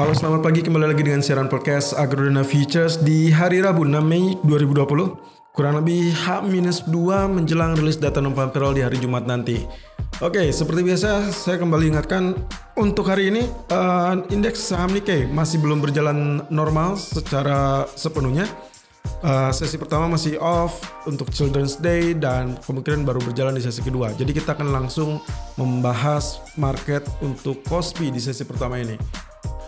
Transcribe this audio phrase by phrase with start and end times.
[0.00, 4.32] Halo selamat pagi kembali lagi dengan siaran podcast Agrodana Futures di hari Rabu 6 Mei
[4.48, 6.96] 2020 Kurang lebih H-2
[7.28, 9.60] menjelang rilis data non payroll di hari Jumat nanti
[10.24, 12.32] Oke seperti biasa saya kembali ingatkan
[12.80, 13.44] untuk hari ini
[13.76, 18.48] uh, indeks saham Nikkei masih belum berjalan normal secara sepenuhnya
[19.20, 24.16] Uh, sesi pertama masih off untuk Children's Day dan kemungkinan baru berjalan di sesi kedua.
[24.16, 25.20] Jadi kita akan langsung
[25.60, 28.96] membahas market untuk Kospi di sesi pertama ini.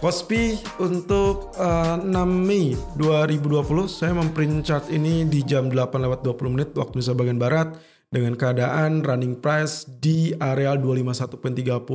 [0.02, 6.58] Kospi untuk uh, 6 Mei 2020 saya memprint chart ini di jam 8 lewat 20
[6.58, 7.68] menit waktu Indonesia bagian barat
[8.10, 11.86] dengan keadaan running price di areal 251.30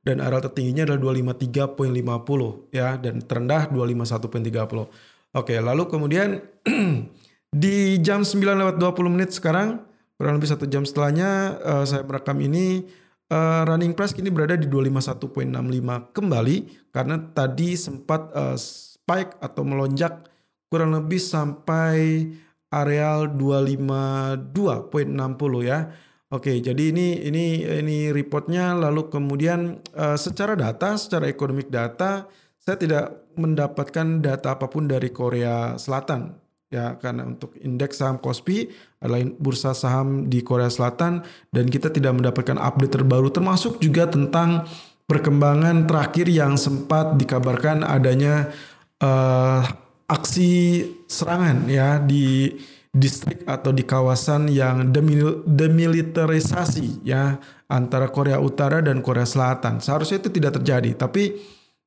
[0.00, 5.36] dan areal tertingginya adalah 253.50 ya dan terendah 251.30.
[5.36, 6.40] Oke, lalu kemudian
[7.52, 9.84] di jam 9 lewat 20 menit sekarang
[10.16, 12.88] kurang lebih satu jam setelahnya uh, saya merekam ini
[13.30, 16.56] uh, running price kini berada di 251.65 kembali
[16.90, 20.26] karena tadi sempat uh, spike atau melonjak
[20.66, 22.26] kurang lebih sampai
[22.70, 25.90] areal 252.60 ya.
[26.26, 32.26] Oke, jadi ini ini ini reportnya lalu kemudian uh, secara data, secara ekonomik data
[32.58, 38.70] saya tidak mendapatkan data apa pun dari Korea Selatan ya karena untuk indeks saham Kospi
[38.98, 41.22] adalah bursa saham di Korea Selatan
[41.54, 44.66] dan kita tidak mendapatkan update terbaru termasuk juga tentang
[45.06, 48.50] perkembangan terakhir yang sempat dikabarkan adanya
[48.98, 49.62] uh,
[50.10, 52.50] aksi serangan ya di
[52.96, 57.36] distrik atau di kawasan yang demil demilitarisasi ya
[57.68, 59.84] antara Korea Utara dan Korea Selatan.
[59.84, 61.36] Seharusnya itu tidak terjadi, tapi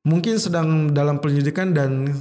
[0.06, 2.14] mungkin sedang dalam penyelidikan dan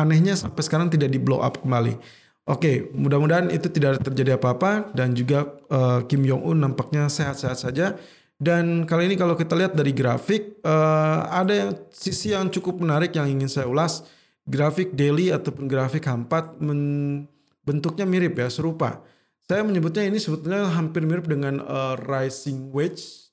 [0.00, 2.00] anehnya sampai sekarang tidak di blow up kembali.
[2.48, 7.94] Oke, mudah-mudahan itu tidak terjadi apa-apa dan juga uh, Kim Jong Un nampaknya sehat-sehat saja.
[8.40, 13.12] Dan kali ini kalau kita lihat dari grafik uh, ada yang sisi yang cukup menarik
[13.12, 14.08] yang ingin saya ulas.
[14.48, 16.80] Grafik daily ataupun grafik H4 men,
[17.62, 19.04] bentuknya mirip ya, serupa.
[19.46, 23.30] Saya menyebutnya ini sebetulnya hampir mirip dengan uh, rising wedge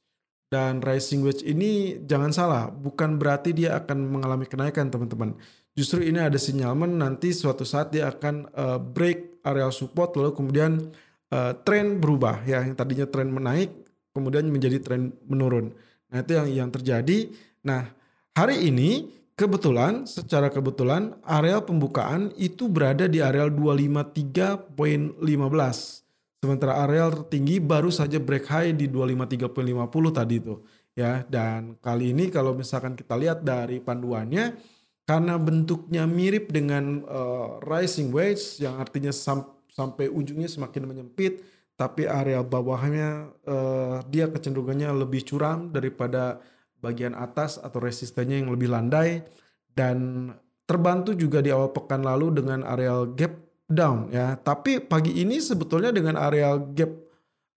[0.52, 5.36] dan rising wedge ini jangan salah, bukan berarti dia akan mengalami kenaikan teman-teman
[5.78, 10.90] justru ini ada sinyalmen nanti suatu saat dia akan uh, break area support lalu kemudian
[11.30, 13.70] uh, tren berubah ya yang tadinya tren menaik
[14.18, 15.78] kemudian menjadi tren menurun.
[16.10, 17.30] Nah itu yang yang terjadi.
[17.62, 17.94] Nah
[18.34, 25.22] hari ini kebetulan secara kebetulan area pembukaan itu berada di area 253.15.
[26.42, 30.58] Sementara area tertinggi baru saja break high di 253.50 tadi itu
[30.98, 34.58] ya dan kali ini kalau misalkan kita lihat dari panduannya
[35.08, 41.48] karena bentuknya mirip dengan uh, rising wedge yang artinya sam sampai ujungnya semakin menyempit
[41.78, 46.42] tapi area bawahnya uh, dia kecenderungannya lebih curam daripada
[46.82, 49.22] bagian atas atau resistennya yang lebih landai.
[49.78, 50.30] Dan
[50.66, 53.38] terbantu juga di awal pekan lalu dengan area gap
[53.70, 54.34] down ya.
[54.42, 56.98] Tapi pagi ini sebetulnya dengan area gap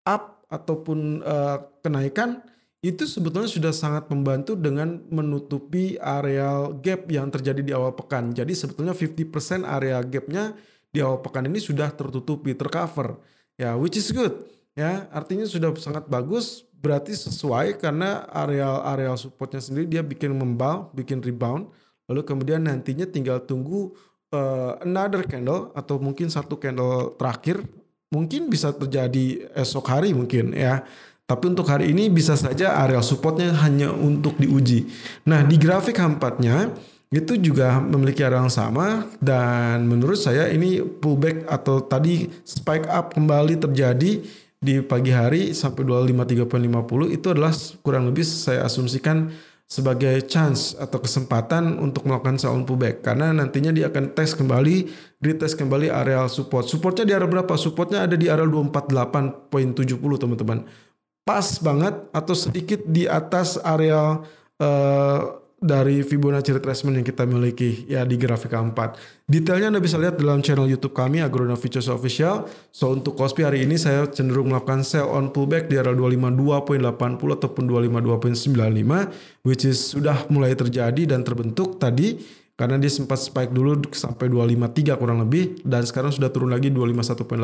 [0.05, 2.45] up ataupun uh, kenaikan
[2.81, 8.33] itu sebetulnya sudah sangat membantu dengan menutupi area gap yang terjadi di awal pekan.
[8.33, 10.57] Jadi sebetulnya 50% area gapnya
[10.89, 13.21] di awal pekan ini sudah tertutupi, tercover.
[13.53, 14.33] Ya, which is good.
[14.73, 16.65] Ya, artinya sudah sangat bagus.
[16.81, 21.69] Berarti sesuai karena area-area supportnya sendiri dia bikin membal, bikin rebound.
[22.09, 23.93] Lalu kemudian nantinya tinggal tunggu
[24.33, 27.61] uh, another candle atau mungkin satu candle terakhir.
[28.09, 30.83] Mungkin bisa terjadi esok hari mungkin ya
[31.31, 34.83] tapi untuk hari ini bisa saja area supportnya hanya untuk diuji.
[35.23, 36.75] Nah di grafik H4-nya
[37.07, 43.15] itu juga memiliki area yang sama dan menurut saya ini pullback atau tadi spike up
[43.15, 44.19] kembali terjadi
[44.59, 49.31] di pagi hari sampai 253.50 itu adalah kurang lebih saya asumsikan
[49.71, 53.07] sebagai chance atau kesempatan untuk melakukan sell pullback.
[53.07, 54.91] Karena nantinya dia akan tes kembali
[55.23, 56.67] retest kembali area support.
[56.67, 57.55] Supportnya di area berapa?
[57.55, 60.90] Supportnya ada di area 248.70 teman-teman
[61.21, 64.19] pas banget atau sedikit di atas area
[64.57, 68.97] uh, dari Fibonacci retracement yang kita miliki ya di grafik keempat.
[69.29, 72.49] Detailnya Anda bisa lihat dalam channel YouTube kami Agrona Futures Official.
[72.73, 77.63] So untuk Kospi hari ini saya cenderung melakukan sell on pullback di area 252.80 ataupun
[77.69, 84.29] 252.95 which is sudah mulai terjadi dan terbentuk tadi karena dia sempat spike dulu sampai
[84.29, 87.41] 253 kurang lebih dan sekarang sudah turun lagi 251.80.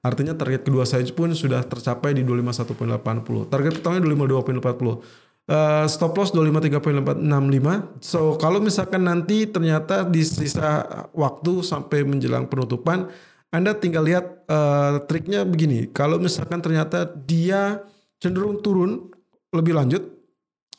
[0.00, 3.52] Artinya target kedua saya pun sudah tercapai di 251.80.
[3.52, 5.24] Target pertama 252.40.
[5.44, 8.00] Uh, stop loss 253.65.
[8.00, 13.12] So kalau misalkan nanti ternyata di sisa waktu sampai menjelang penutupan
[13.52, 15.92] Anda tinggal lihat uh, triknya begini.
[15.92, 17.84] Kalau misalkan ternyata dia
[18.24, 19.12] cenderung turun
[19.52, 20.00] lebih lanjut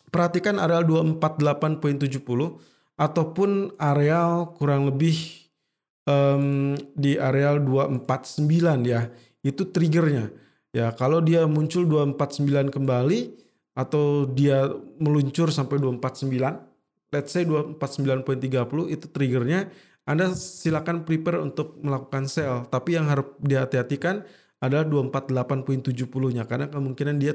[0.10, 5.48] perhatikan areal 248.70 ataupun areal kurang lebih
[6.08, 9.12] um, di areal 249 ya.
[9.46, 10.32] Itu triggernya.
[10.76, 13.20] Ya, kalau dia muncul 249 kembali
[13.76, 14.68] atau dia
[15.00, 19.72] meluncur sampai 249, let's say 249.30 itu triggernya
[20.06, 24.22] anda silakan prepare untuk melakukan sell, tapi yang harus dihati-hatikan
[24.62, 27.34] adalah 248.70-nya karena kemungkinan dia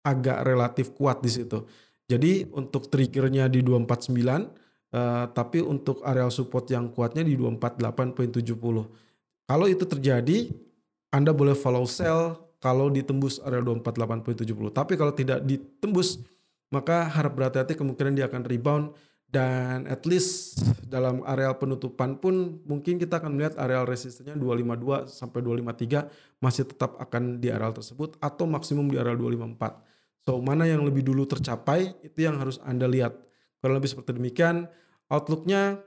[0.00, 1.68] agak relatif kuat di situ.
[2.08, 4.48] Jadi untuk triggernya di 249,
[4.94, 8.46] eh, tapi untuk area support yang kuatnya di 248.70.
[9.50, 10.50] Kalau itu terjadi,
[11.10, 14.70] Anda boleh follow sell kalau ditembus area 248.70.
[14.70, 16.22] Tapi kalau tidak ditembus,
[16.70, 18.94] maka harap berhati-hati kemungkinan dia akan rebound
[19.30, 25.38] dan at least dalam areal penutupan pun mungkin kita akan melihat areal resistennya 252 sampai
[25.38, 30.26] 253 masih tetap akan di areal tersebut atau maksimum di areal 254.
[30.26, 33.14] So mana yang lebih dulu tercapai itu yang harus Anda lihat.
[33.60, 34.64] Kalau lebih seperti demikian,
[35.12, 35.84] outlooknya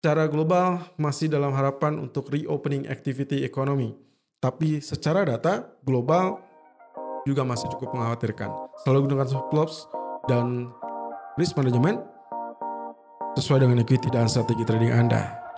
[0.00, 3.94] secara global masih dalam harapan untuk reopening activity ekonomi.
[4.40, 6.40] Tapi secara data global
[7.28, 8.50] juga masih cukup mengkhawatirkan.
[8.82, 9.86] Selalu gunakan stop loss
[10.26, 10.72] dan
[11.36, 12.00] risk management
[13.36, 15.49] sesuai dengan equity dan strategi trading Anda.